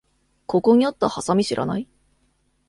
[0.47, 1.87] ここにあったハサミ知らない？